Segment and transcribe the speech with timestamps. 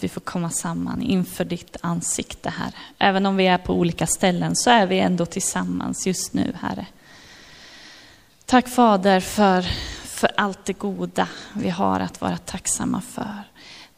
[0.00, 2.72] att vi får komma samman inför ditt ansikte Herre.
[2.98, 6.86] Även om vi är på olika ställen så är vi ändå tillsammans just nu Herre.
[8.46, 9.62] Tack Fader för,
[10.04, 13.42] för allt det goda vi har att vara tacksamma för.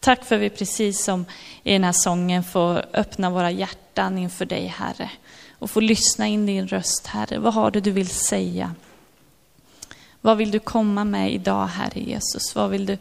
[0.00, 1.24] Tack för att vi precis som
[1.62, 5.10] i den här sången får öppna våra hjärtan inför dig Herre.
[5.58, 7.38] Och få lyssna in din röst Herre.
[7.38, 8.74] Vad har du du vill säga?
[10.20, 12.54] Vad vill du komma med idag Herre Jesus?
[12.54, 12.98] Vad vill du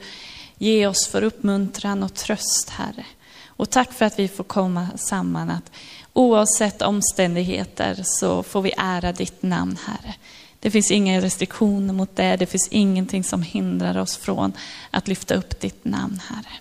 [0.61, 3.05] Ge oss för uppmuntran och tröst, Herre.
[3.48, 5.71] Och tack för att vi får komma samman, att
[6.13, 10.15] oavsett omständigheter så får vi ära ditt namn, Herre.
[10.59, 14.53] Det finns inga restriktioner mot det, det finns ingenting som hindrar oss från
[14.91, 16.53] att lyfta upp ditt namn, Herre.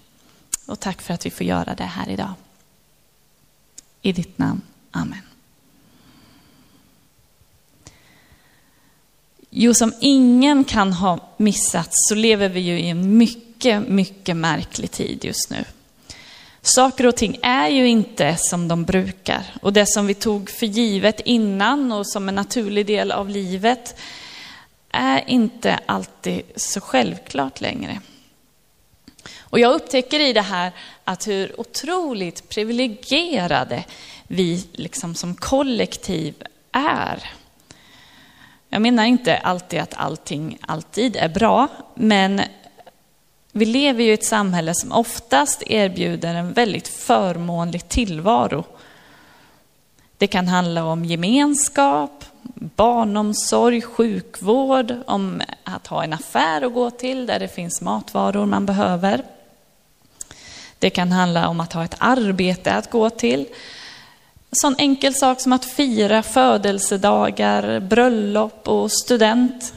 [0.66, 2.32] Och tack för att vi får göra det här idag.
[4.02, 5.22] I ditt namn, Amen.
[9.50, 14.36] Jo, som ingen kan ha missat så lever vi ju i en mycket mycket, mycket
[14.36, 15.64] märklig tid just nu.
[16.62, 19.46] Saker och ting är ju inte som de brukar.
[19.62, 24.00] Och det som vi tog för givet innan och som en naturlig del av livet
[24.90, 28.00] är inte alltid så självklart längre.
[29.40, 30.72] Och jag upptäcker i det här
[31.04, 33.84] att hur otroligt privilegierade
[34.28, 36.34] vi liksom som kollektiv
[36.72, 37.30] är.
[38.68, 42.42] Jag menar inte alltid att allting alltid är bra, men
[43.52, 48.64] vi lever ju i ett samhälle som oftast erbjuder en väldigt förmånlig tillvaro.
[50.18, 52.24] Det kan handla om gemenskap,
[52.76, 58.66] barnomsorg, sjukvård, om att ha en affär att gå till där det finns matvaror man
[58.66, 59.22] behöver.
[60.78, 63.40] Det kan handla om att ha ett arbete att gå till.
[64.50, 69.74] En sån enkel sak som att fira födelsedagar, bröllop och student.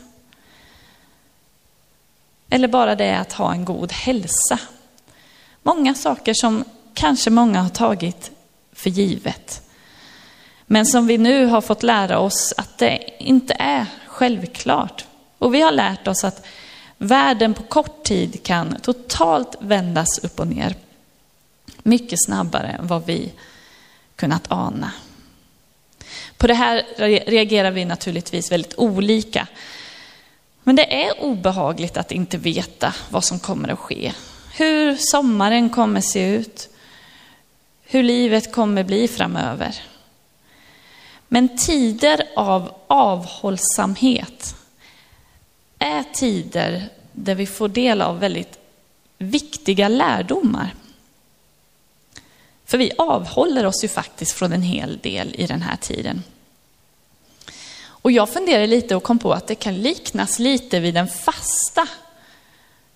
[2.53, 4.59] Eller bara det att ha en god hälsa.
[5.63, 8.31] Många saker som kanske många har tagit
[8.73, 9.61] för givet.
[10.65, 15.05] Men som vi nu har fått lära oss att det inte är självklart.
[15.37, 16.45] Och vi har lärt oss att
[16.97, 20.75] världen på kort tid kan totalt vändas upp och ner.
[21.83, 23.33] Mycket snabbare än vad vi
[24.15, 24.91] kunnat ana.
[26.37, 26.83] På det här
[27.25, 29.47] reagerar vi naturligtvis väldigt olika.
[30.63, 34.13] Men det är obehagligt att inte veta vad som kommer att ske.
[34.55, 36.69] Hur sommaren kommer se ut.
[37.83, 39.81] Hur livet kommer bli framöver.
[41.27, 44.55] Men tider av avhållsamhet
[45.79, 48.59] är tider där vi får del av väldigt
[49.17, 50.73] viktiga lärdomar.
[52.65, 56.23] För vi avhåller oss ju faktiskt från en hel del i den här tiden.
[58.03, 61.87] Och jag funderade lite och kom på att det kan liknas lite vid en fasta.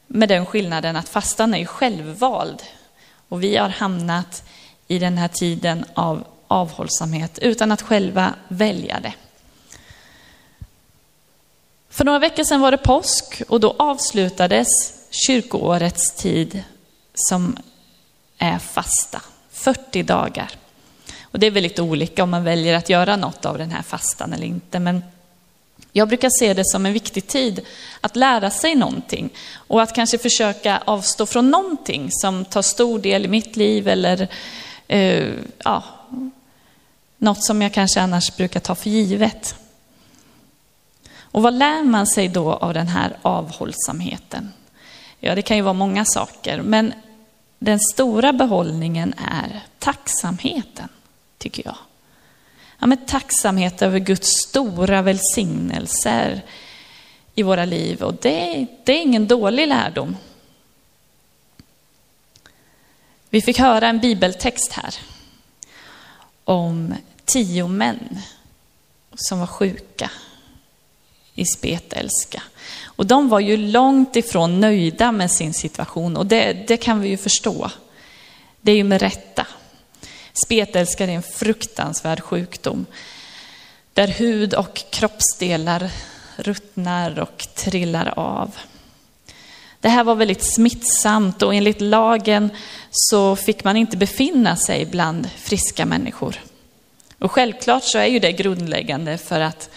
[0.08, 2.64] Med den skillnaden att fastan är självvald.
[3.30, 4.44] Och vi har hamnat
[4.88, 9.14] i den här tiden av avhållsamhet utan att själva välja det.
[11.90, 14.68] För några veckor sedan var det påsk och då avslutades
[15.10, 16.64] kyrkoårets tid
[17.14, 17.58] som
[18.38, 20.52] är fasta, 40 dagar.
[21.38, 24.34] Och det är väldigt olika om man väljer att göra något av den här fastan
[24.34, 24.80] eller inte.
[24.80, 25.04] Men
[25.92, 27.66] jag brukar se det som en viktig tid
[28.02, 33.26] att lära sig någonting och att kanske försöka avstå från någonting som tar stor del
[33.26, 34.28] i mitt liv eller
[34.88, 35.34] eh,
[35.64, 35.84] ja,
[37.18, 39.56] något som jag kanske annars brukar ta för givet.
[41.20, 44.54] Och vad lär man sig då av den här avhållsamheten?
[45.20, 46.94] Ja, det kan ju vara många saker, men
[47.60, 50.90] den stora behållningen är tacksamheten
[51.38, 51.76] tycker jag.
[52.80, 56.42] Ja, med tacksamhet över Guds stora välsignelser
[57.36, 58.04] i våra liv.
[58.04, 60.18] Och det, det är ingen dålig lärdom.
[63.30, 64.96] Vi fick höra en bibeltext här
[66.44, 66.94] om
[67.26, 68.20] tio män
[69.16, 70.12] som var sjuka
[71.34, 72.44] i spetälska.
[72.84, 77.10] Och de var ju långt ifrån nöjda med sin situation och det, det kan vi
[77.10, 77.72] ju förstå.
[78.62, 79.48] Det är ju med rätta.
[80.46, 82.86] Spetälska är en fruktansvärd sjukdom
[83.94, 85.92] där hud och kroppsdelar
[86.36, 88.56] ruttnar och trillar av.
[89.80, 92.50] Det här var väldigt smittsamt och enligt lagen
[92.92, 96.42] så fick man inte befinna sig bland friska människor.
[97.20, 99.70] Och självklart så är ju det grundläggande för att,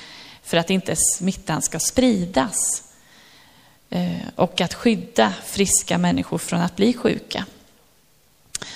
[0.43, 2.83] för att inte smittan ska spridas.
[3.91, 7.45] Eh, och att skydda friska människor från att bli sjuka.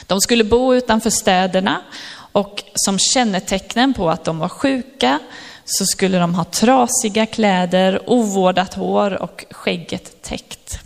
[0.07, 1.81] De skulle bo utanför städerna
[2.33, 5.21] och som kännetecknen på att de var sjuka
[5.65, 10.79] så skulle de ha trasiga kläder, ovårdat hår och skägget täckt.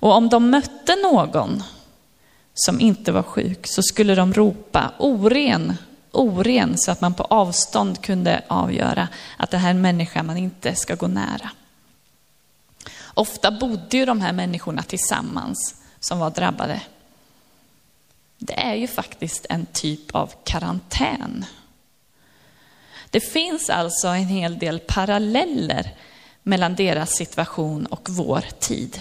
[0.00, 1.62] Och om de mötte någon
[2.54, 5.78] som inte var sjuk så skulle de ropa oren,
[6.12, 10.36] oren så att man på avstånd kunde avgöra att det här är en människa man
[10.36, 11.50] inte ska gå nära.
[13.14, 16.80] Ofta bodde ju de här människorna tillsammans som var drabbade.
[18.38, 21.44] Det är ju faktiskt en typ av karantän.
[23.10, 25.94] Det finns alltså en hel del paralleller
[26.42, 29.00] mellan deras situation och vår tid.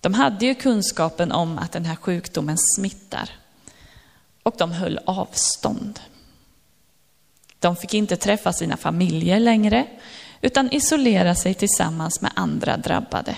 [0.00, 3.30] De hade ju kunskapen om att den här sjukdomen smittar
[4.42, 6.00] och de höll avstånd.
[7.58, 9.86] De fick inte träffa sina familjer längre
[10.40, 13.36] utan isolera sig tillsammans med andra drabbade.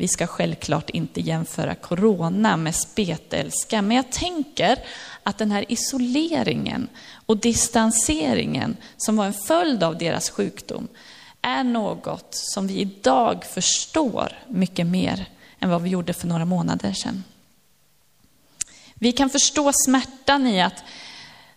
[0.00, 4.78] Vi ska självklart inte jämföra corona med spetälska, men jag tänker
[5.22, 6.88] att den här isoleringen
[7.26, 10.88] och distanseringen som var en följd av deras sjukdom
[11.42, 15.26] är något som vi idag förstår mycket mer
[15.58, 17.24] än vad vi gjorde för några månader sedan.
[18.94, 20.84] Vi kan förstå smärtan i att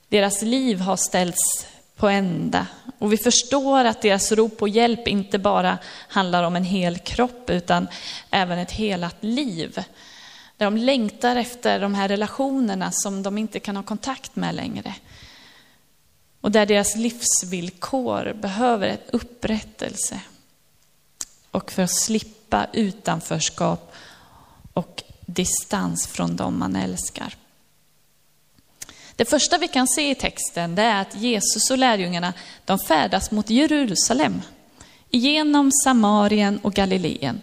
[0.10, 2.68] deras liv har ställts på ända.
[3.04, 5.78] Och vi förstår att deras rop på hjälp inte bara
[6.08, 7.88] handlar om en hel kropp utan
[8.30, 9.84] även ett helat liv.
[10.58, 14.96] Där de längtar efter de här relationerna som de inte kan ha kontakt med längre.
[16.42, 20.20] Och där deras livsvillkor behöver ett upprättelse.
[21.52, 23.94] Och för att slippa utanförskap
[24.74, 27.36] och distans från dem man älskar.
[29.16, 32.34] Det första vi kan se i texten det är att Jesus och lärjungarna
[32.66, 34.42] de färdas mot Jerusalem.
[35.10, 37.42] Genom Samarien och Galileen.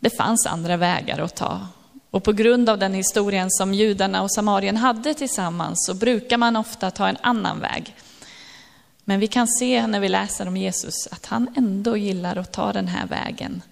[0.00, 1.66] Det fanns andra vägar att ta.
[2.10, 6.56] Och på grund av den historien som judarna och Samarien hade tillsammans så brukar man
[6.56, 7.94] ofta ta en annan väg.
[9.04, 12.72] Men vi kan se när vi läser om Jesus att han ändå gillar att ta
[12.72, 13.62] den här vägen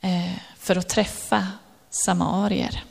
[0.00, 1.46] eh, för att träffa
[1.90, 2.84] samarier.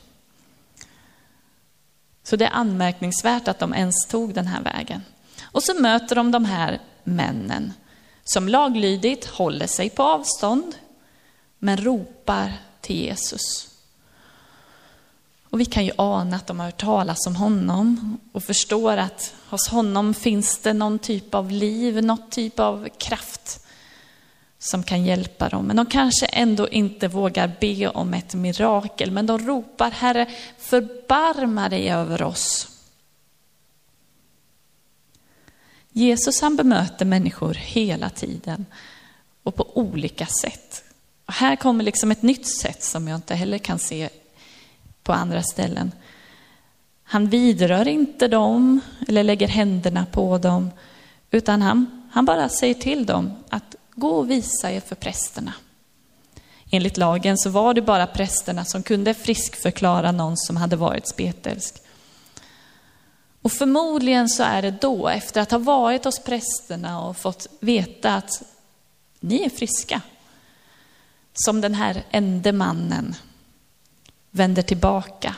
[2.24, 5.02] Så det är anmärkningsvärt att de ens tog den här vägen.
[5.42, 7.72] Och så möter de de här männen
[8.24, 10.74] som laglydigt håller sig på avstånd
[11.58, 13.68] men ropar till Jesus.
[15.50, 19.34] Och vi kan ju ana att de har hört talas om honom och förstår att
[19.48, 23.63] hos honom finns det någon typ av liv, någon typ av kraft
[24.64, 25.66] som kan hjälpa dem.
[25.66, 31.68] Men de kanske ändå inte vågar be om ett mirakel, men de ropar Herre, förbarma
[31.68, 32.68] dig över oss.
[35.92, 38.66] Jesus han bemöter människor hela tiden
[39.42, 40.84] och på olika sätt.
[41.26, 44.08] Och här kommer liksom ett nytt sätt som jag inte heller kan se
[45.02, 45.92] på andra ställen.
[47.02, 50.70] Han vidrör inte dem eller lägger händerna på dem,
[51.30, 55.52] utan han, han bara säger till dem att Gå och visa er för prästerna.
[56.70, 61.74] Enligt lagen så var det bara prästerna som kunde friskförklara någon som hade varit spetälsk.
[63.42, 68.14] Och förmodligen så är det då, efter att ha varit hos prästerna och fått veta
[68.14, 68.42] att
[69.20, 70.00] ni är friska,
[71.32, 73.14] som den här ende mannen
[74.30, 75.34] vänder tillbaka,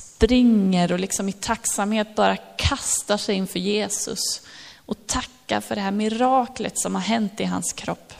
[0.00, 4.42] springer och liksom i tacksamhet bara kastar sig inför Jesus
[4.86, 8.14] och tackar för det här miraklet som har hänt i hans kropp.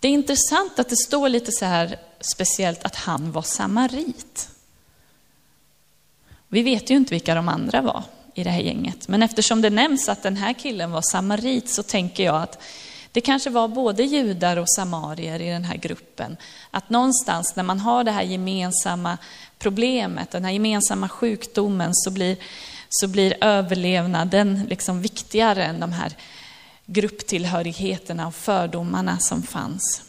[0.00, 4.48] Det är intressant att det står lite så här speciellt att han var samarit.
[6.48, 9.70] Vi vet ju inte vilka de andra var i det här gänget, men eftersom det
[9.70, 12.62] nämns att den här killen var samarit så tänker jag att
[13.12, 16.36] det kanske var både judar och samarier i den här gruppen.
[16.70, 19.18] Att någonstans när man har det här gemensamma
[19.58, 22.36] problemet, den här gemensamma sjukdomen, så blir
[22.92, 26.16] så blir överlevnaden liksom viktigare än de här
[26.86, 30.02] grupptillhörigheterna och fördomarna som fanns.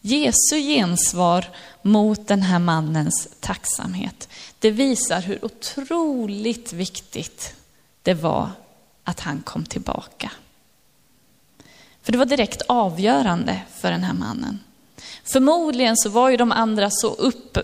[0.00, 1.44] Jesu gensvar
[1.82, 7.54] mot den här mannens tacksamhet, det visar hur otroligt viktigt
[8.02, 8.50] det var
[9.04, 10.30] att han kom tillbaka.
[12.02, 14.58] För det var direkt avgörande för den här mannen.
[15.24, 17.58] Förmodligen så var ju de andra så upp,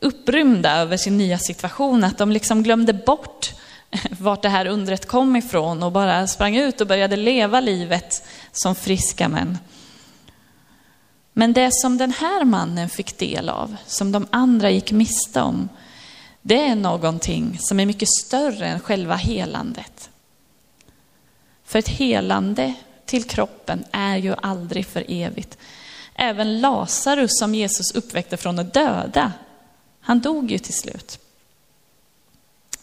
[0.00, 3.54] upprymda över sin nya situation, att de liksom glömde bort
[4.18, 8.74] vart det här undret kom ifrån och bara sprang ut och började leva livet som
[8.74, 9.58] friska män.
[11.32, 15.68] Men det som den här mannen fick del av, som de andra gick miste om,
[16.42, 20.10] det är någonting som är mycket större än själva helandet.
[21.64, 22.74] För ett helande
[23.06, 25.58] till kroppen är ju aldrig för evigt.
[26.14, 29.32] Även Lazarus som Jesus uppväckte från de döda,
[30.06, 31.18] han dog ju till slut.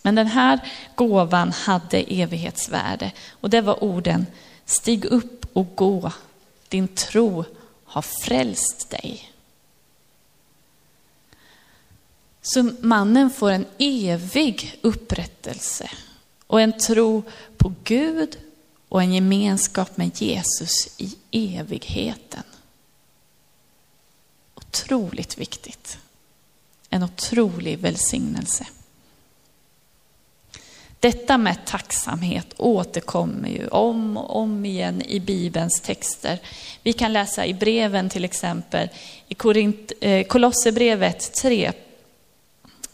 [0.02, 0.60] Men den här
[0.96, 4.26] gåvan hade evighetsvärde och det var orden
[4.66, 6.12] Stig upp och gå,
[6.70, 7.46] din tro
[7.86, 9.34] har frälst dig.
[12.42, 15.90] Så mannen får en evig upprättelse
[16.48, 17.24] och en tro
[17.58, 18.38] på Gud
[18.90, 22.44] och en gemenskap med Jesus i evigheten.
[24.56, 25.98] Otroligt viktigt.
[26.94, 28.66] En otrolig välsignelse.
[31.00, 36.40] Detta med tacksamhet återkommer ju om och om igen i Bibelns texter.
[36.84, 38.90] Vi kan läsa i breven till exempel,
[39.28, 39.36] i
[40.00, 41.72] eh, Kolosserbrevet 3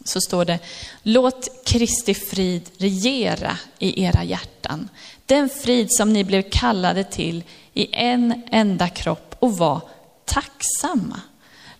[0.04, 0.58] så står det,
[1.02, 4.88] låt Kristi frid regera i era hjärtan.
[5.26, 9.80] Den frid som ni blev kallade till i en enda kropp och var
[10.24, 11.20] tacksamma.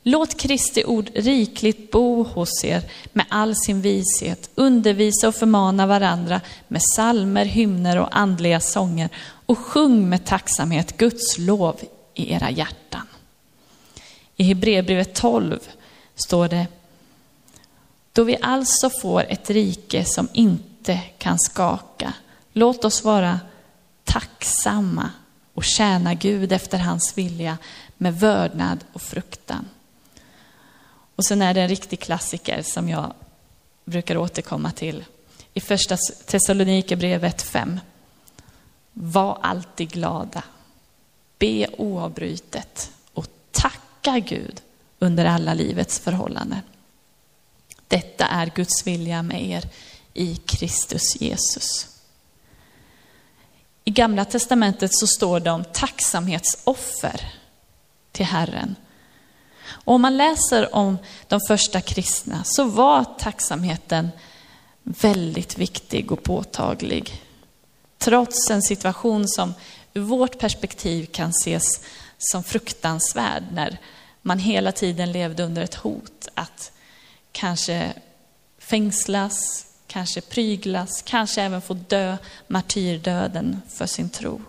[0.03, 4.51] Låt Kristi ord rikligt bo hos er med all sin vishet.
[4.55, 9.09] Undervisa och förmana varandra med salmer, hymner och andliga sånger
[9.47, 11.81] och sjung med tacksamhet Guds lov
[12.15, 13.07] i era hjärtan.
[14.37, 15.61] I Hebreerbrevet 12
[16.15, 16.67] står det,
[18.13, 22.13] då vi alltså får ett rike som inte kan skaka,
[22.53, 23.41] låt oss vara
[24.05, 25.11] tacksamma
[25.55, 27.59] och tjäna Gud efter hans vilja
[27.97, 29.69] med vördnad och fruktan.
[31.21, 33.13] Och sen är det en riktig klassiker som jag
[33.85, 35.05] brukar återkomma till
[35.55, 35.97] i första
[36.27, 37.81] Thessalonikerbrevet 5.
[38.93, 40.43] Var alltid glada,
[41.39, 44.61] be oavbrutet och tacka Gud
[44.99, 46.61] under alla livets förhållanden.
[47.89, 49.69] Detta är Guds vilja med er
[50.15, 51.89] i Kristus Jesus.
[53.85, 57.35] I Gamla Testamentet så står det om tacksamhetsoffer
[58.13, 58.77] till Herren
[59.71, 60.99] och om man läser om
[61.29, 64.09] de första kristna så var tacksamheten
[64.83, 67.23] väldigt viktig och påtaglig.
[67.99, 69.55] Trots en situation som
[69.95, 71.81] ur vårt perspektiv kan ses
[72.19, 73.79] som fruktansvärd när
[74.23, 76.73] man hela tiden levde under ett hot att
[77.33, 77.93] kanske
[78.59, 82.17] fängslas, kanske pryglas, kanske även få dö
[82.49, 84.41] martyrdöden för sin tro.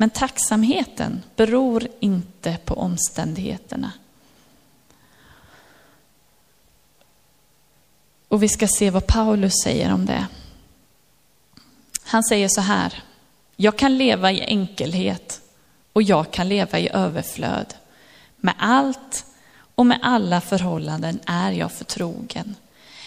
[0.00, 3.92] Men tacksamheten beror inte på omständigheterna.
[8.28, 10.26] Och vi ska se vad Paulus säger om det.
[12.04, 13.02] Han säger så här,
[13.56, 15.40] jag kan leva i enkelhet
[15.92, 17.74] och jag kan leva i överflöd.
[18.36, 19.26] Med allt
[19.74, 22.54] och med alla förhållanden är jag förtrogen.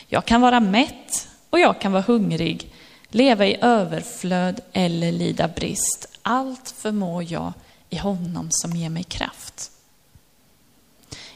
[0.08, 2.74] Jag kan vara mätt och jag kan vara hungrig,
[3.10, 6.11] leva i överflöd eller lida brist.
[6.24, 7.54] Allt förmår jag
[7.90, 9.72] i honom som ger mig kraft.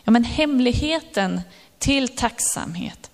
[0.04, 1.42] Ja, men hemligheten
[1.80, 3.12] till tacksamhet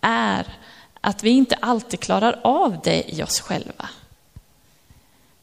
[0.00, 0.58] är
[1.00, 3.88] att vi inte alltid klarar av det i oss själva.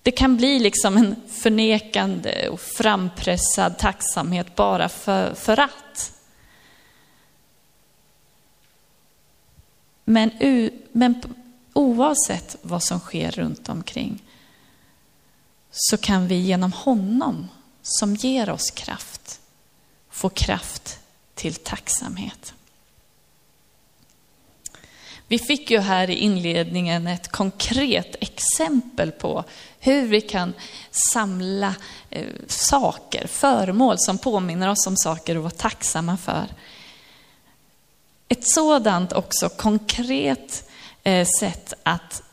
[0.01, 6.13] Det kan bli liksom en förnekande och frampressad tacksamhet bara för, för att.
[10.05, 10.31] Men,
[10.91, 11.23] men
[11.73, 14.23] oavsett vad som sker runt omkring
[15.77, 17.47] så kan vi genom honom
[17.81, 19.39] som ger oss kraft
[20.09, 20.99] få kraft
[21.35, 22.53] till tacksamhet.
[25.27, 29.43] Vi fick ju här i inledningen ett konkret exempel på
[29.79, 30.53] hur vi kan
[31.11, 31.75] samla
[32.09, 36.45] eh, saker, föremål som påminner oss om saker att vara tacksamma för.
[38.27, 40.69] Ett sådant också konkret
[41.03, 42.23] eh, sätt att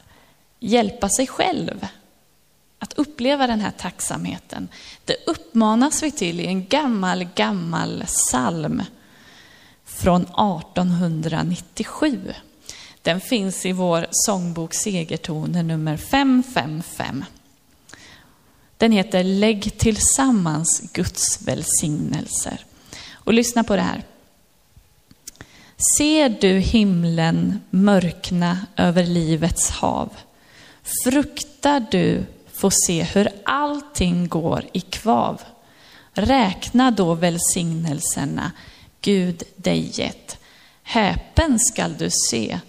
[0.60, 1.86] hjälpa sig själv
[2.84, 4.68] att uppleva den här tacksamheten.
[5.04, 8.82] Det uppmanas vi till i en gammal, gammal psalm
[9.84, 12.34] från 1897.
[13.02, 17.24] Den finns i vår sångbok Segertoner nummer 555.
[18.76, 22.64] Den heter Lägg tillsammans Guds välsignelser.
[23.12, 24.02] Och lyssna på det här.
[25.98, 30.10] Ser du himlen mörkna över livets hav?
[31.04, 32.24] Fruktar du
[32.64, 35.42] få se hur allting går i kvav.
[36.12, 38.52] Räkna då välsignelserna
[39.00, 40.38] Gud dig gett.
[40.82, 42.60] Häpen skall du se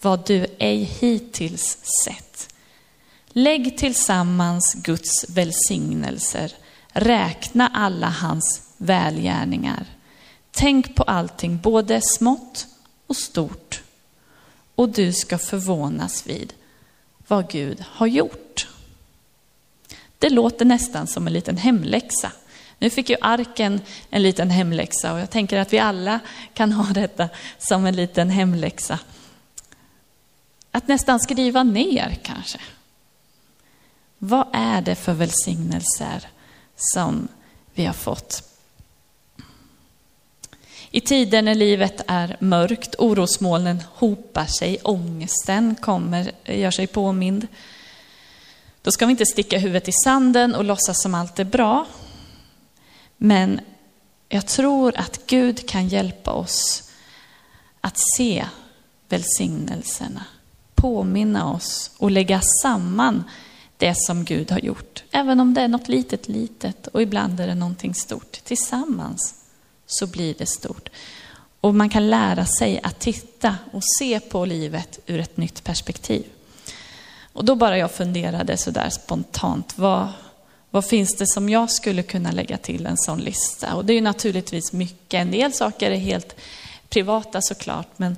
[0.00, 2.54] vad du ej hittills sett.
[3.28, 6.52] Lägg tillsammans Guds välsignelser,
[6.88, 9.86] räkna alla hans välgärningar.
[10.50, 12.66] Tänk på allting, både smått
[13.06, 13.82] och stort.
[14.74, 16.52] Och du ska förvånas vid
[17.26, 18.69] vad Gud har gjort.
[20.20, 22.32] Det låter nästan som en liten hemläxa.
[22.78, 26.20] Nu fick ju arken en liten hemläxa och jag tänker att vi alla
[26.54, 28.98] kan ha detta som en liten hemläxa.
[30.70, 32.58] Att nästan skriva ner kanske.
[34.18, 36.28] Vad är det för välsignelser
[36.76, 37.28] som
[37.74, 38.42] vi har fått?
[40.90, 47.46] I tider när livet är mörkt, orosmolnen hopar sig, ångesten kommer, gör sig påmind.
[48.82, 51.86] Då ska vi inte sticka huvudet i sanden och låtsas som allt är bra.
[53.16, 53.60] Men
[54.28, 56.90] jag tror att Gud kan hjälpa oss
[57.80, 58.46] att se
[59.08, 60.24] välsignelserna,
[60.74, 63.24] påminna oss och lägga samman
[63.76, 65.04] det som Gud har gjort.
[65.10, 68.32] Även om det är något litet, litet och ibland är det någonting stort.
[68.44, 69.34] Tillsammans
[69.86, 70.88] så blir det stort.
[71.60, 76.24] Och man kan lära sig att titta och se på livet ur ett nytt perspektiv.
[77.32, 80.08] Och då bara jag funderade sådär spontant, vad,
[80.70, 83.74] vad finns det som jag skulle kunna lägga till en sån lista?
[83.74, 86.36] Och det är ju naturligtvis mycket, en del saker är helt
[86.88, 88.16] privata såklart, men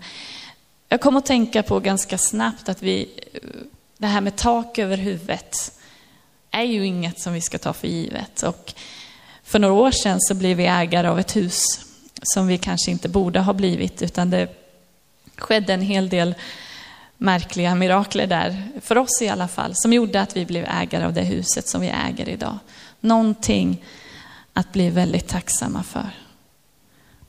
[0.88, 3.09] jag kom att tänka på ganska snabbt att vi,
[3.99, 5.73] det här med tak över huvudet
[6.50, 8.42] är ju inget som vi ska ta för givet.
[8.42, 8.75] Och
[9.42, 11.64] för några år sedan så blev vi ägare av ett hus
[12.23, 14.49] som vi kanske inte borde ha blivit, utan det
[15.37, 16.35] skedde en hel del
[17.23, 21.12] märkliga mirakler där, för oss i alla fall, som gjorde att vi blev ägare av
[21.12, 22.59] det huset som vi äger idag.
[23.00, 23.85] Någonting
[24.52, 26.11] att bli väldigt tacksamma för.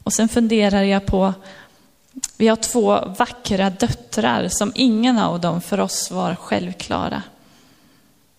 [0.03, 1.33] Och sen funderar jag på,
[2.37, 7.23] vi har två vackra döttrar som ingen av dem för oss var självklara.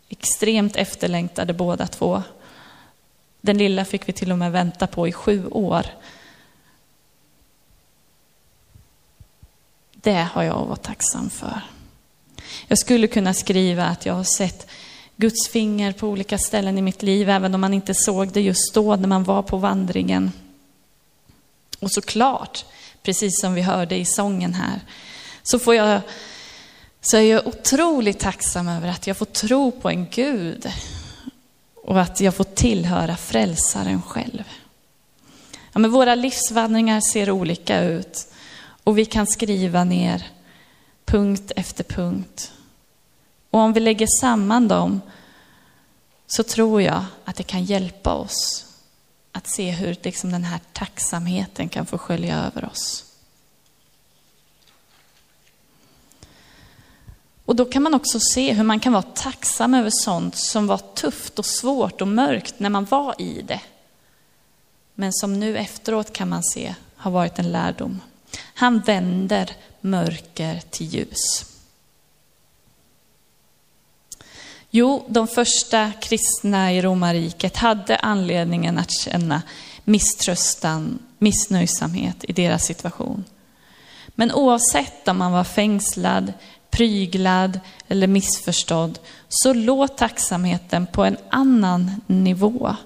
[0.09, 2.23] Extremt efterlängtade båda två.
[3.41, 5.87] Den lilla fick vi till och med vänta på i sju år.
[10.05, 11.61] Det har jag att vara tacksam för.
[12.69, 14.67] Jag skulle kunna skriva att jag har sett
[15.17, 18.75] Guds finger på olika ställen i mitt liv, även om man inte såg det just
[18.75, 20.33] då när man var på vandringen.
[21.81, 22.65] Och såklart,
[23.03, 24.81] precis som vi hörde i sången här,
[25.43, 26.01] så får jag
[27.01, 30.71] så är jag otroligt tacksam över att jag får tro på en Gud
[31.75, 34.45] och att jag får tillhöra frälsaren själv.
[35.73, 38.27] Ja, men våra livsvandringar ser olika ut
[38.85, 40.27] och vi kan skriva ner
[41.05, 42.53] punkt efter punkt.
[43.51, 45.01] Och om vi lägger samman dem
[46.27, 48.67] så tror jag att det kan hjälpa oss
[49.33, 53.05] att se hur liksom den här tacksamheten kan få skölja över oss.
[57.45, 60.79] Och då kan man också se hur man kan vara tacksam över sånt som var
[60.79, 63.61] tufft och svårt och mörkt när man var i det.
[64.95, 68.01] Men som nu efteråt kan man se har varit en lärdom.
[68.41, 71.45] Han vänder mörker till ljus.
[74.71, 79.43] Jo, de första kristna i romarriket hade anledningen att känna
[79.85, 83.25] misströstan, missnöjsamhet i deras situation.
[84.09, 86.33] Men oavsett om man var fängslad,
[86.71, 92.77] pryglad eller missförstådd, så låg tacksamheten på en annan nivå.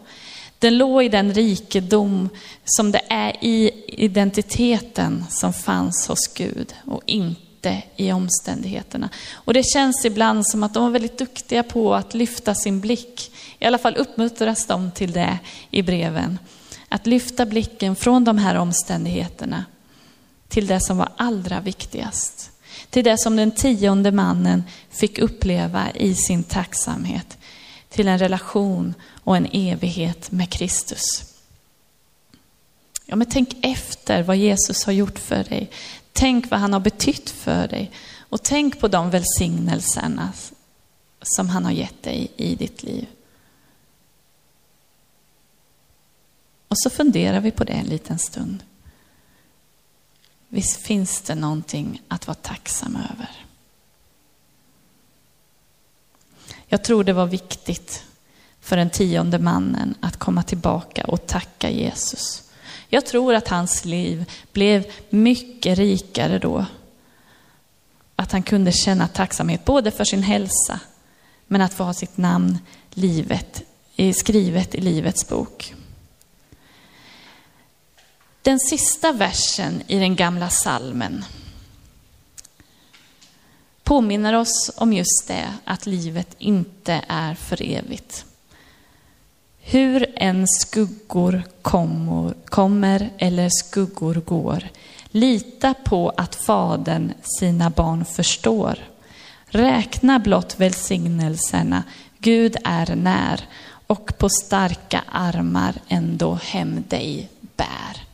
[0.58, 2.28] Den låg i den rikedom
[2.64, 9.08] som det är i identiteten som fanns hos Gud och inte i omständigheterna.
[9.32, 13.32] Och det känns ibland som att de var väldigt duktiga på att lyfta sin blick.
[13.58, 15.38] I alla fall uppmuntras de till det
[15.70, 16.38] i breven.
[16.88, 19.64] Att lyfta blicken från de här omständigheterna
[20.48, 22.50] till det som var allra viktigast.
[22.90, 27.38] Till det som den tionde mannen fick uppleva i sin tacksamhet.
[27.88, 31.02] Till en relation och en evighet med Kristus.
[33.06, 35.70] Ja, men tänk efter vad Jesus har gjort för dig.
[36.12, 37.90] Tänk vad han har betytt för dig.
[38.18, 40.32] Och tänk på de välsignelserna
[41.22, 43.06] som han har gett dig i ditt liv.
[46.68, 48.64] Och så funderar vi på det en liten stund.
[50.48, 53.47] Visst finns det någonting att vara tacksam över?
[56.68, 58.04] Jag tror det var viktigt
[58.60, 62.42] för den tionde mannen att komma tillbaka och tacka Jesus.
[62.88, 66.66] Jag tror att hans liv blev mycket rikare då.
[68.16, 70.80] Att han kunde känna tacksamhet både för sin hälsa,
[71.46, 72.58] men att få ha sitt namn
[72.90, 73.62] livet,
[74.14, 75.74] skrivet i Livets bok.
[78.42, 81.24] Den sista versen i den gamla salmen
[83.88, 88.24] påminner oss om just det, att livet inte är för evigt.
[89.60, 94.68] Hur än skuggor kommer, kommer eller skuggor går,
[95.10, 98.78] lita på att Fadern sina barn förstår.
[99.46, 101.82] Räkna blott välsignelserna,
[102.18, 103.40] Gud är när
[103.86, 108.04] och på starka armar ändå hem dig bär.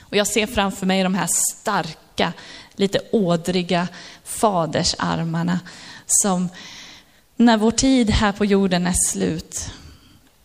[0.00, 2.32] Och jag ser framför mig de här starka,
[2.76, 3.88] lite ådriga
[4.34, 5.60] fadersarmarna
[6.06, 6.48] som
[7.36, 9.70] när vår tid här på jorden är slut,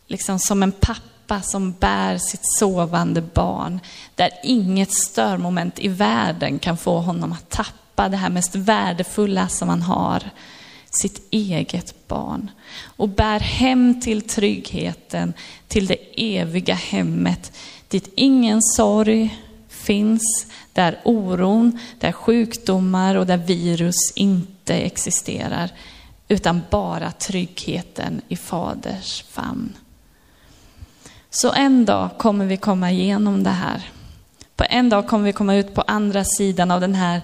[0.08, 3.80] liksom som en pappa som bär sitt sovande barn,
[4.16, 9.70] där inget störmoment i världen kan få honom att tappa det här mest värdefulla som
[9.70, 10.30] han har,
[10.90, 12.52] sitt eget barn.
[12.82, 15.34] Och bär hem till tryggheten,
[15.68, 15.98] till det
[16.38, 17.52] eviga hemmet,
[17.88, 19.40] dit ingen sorg
[19.90, 25.70] finns, där oron, där sjukdomar och där virus inte existerar,
[26.28, 29.74] utan bara tryggheten i Faders famn.
[31.30, 33.90] Så en dag kommer vi komma igenom det här.
[34.56, 37.22] På en dag kommer vi komma ut på andra sidan av den här,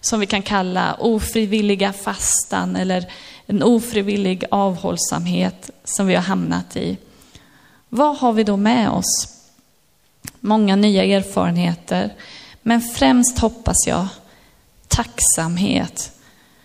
[0.00, 3.12] som vi kan kalla ofrivilliga fastan eller
[3.46, 6.96] en ofrivillig avhållsamhet som vi har hamnat i.
[7.88, 9.34] Vad har vi då med oss?
[10.40, 12.14] Många nya erfarenheter,
[12.62, 14.06] men främst hoppas jag
[14.88, 16.12] tacksamhet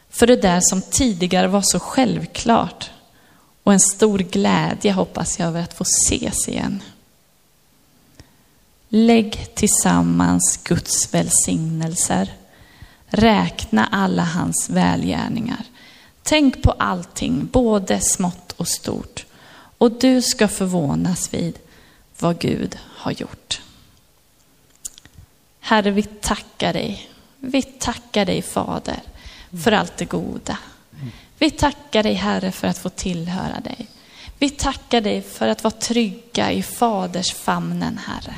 [0.09, 2.89] för det där som tidigare var så självklart.
[3.63, 6.83] Och en stor glädje hoppas jag över att få ses igen.
[8.89, 12.33] Lägg tillsammans Guds välsignelser.
[13.07, 15.63] Räkna alla hans välgärningar.
[16.23, 19.25] Tänk på allting, både smått och stort.
[19.77, 21.59] Och du ska förvånas vid
[22.19, 23.61] vad Gud har gjort.
[25.59, 27.09] Herre, vi tackar dig.
[27.39, 28.99] Vi tackar dig Fader
[29.63, 30.57] för allt det goda.
[31.39, 33.87] Vi tackar dig Herre för att få tillhöra dig.
[34.39, 38.35] Vi tackar dig för att vara trygga i Faders famnen Herre.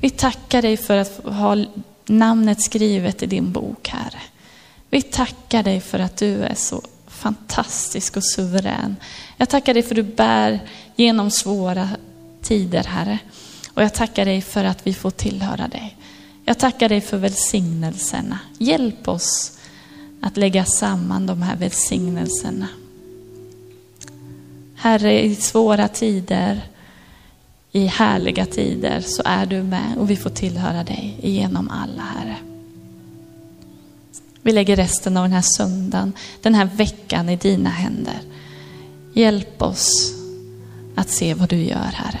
[0.00, 1.64] Vi tackar dig för att ha
[2.06, 4.20] namnet skrivet i din bok Herre.
[4.90, 8.96] Vi tackar dig för att du är så fantastisk och suverän.
[9.36, 10.60] Jag tackar dig för att du bär
[10.96, 11.88] genom svåra
[12.46, 13.18] tider Herre.
[13.74, 15.96] Och jag tackar dig för att vi får tillhöra dig.
[16.44, 18.38] Jag tackar dig för välsignelserna.
[18.58, 19.58] Hjälp oss
[20.20, 22.68] att lägga samman de här välsignelserna.
[24.76, 26.60] Herre, i svåra tider,
[27.72, 32.36] i härliga tider så är du med och vi får tillhöra dig genom alla, Herre.
[34.42, 38.20] Vi lägger resten av den här söndagen, den här veckan i dina händer.
[39.12, 40.14] Hjälp oss
[40.94, 42.20] att se vad du gör, Herre.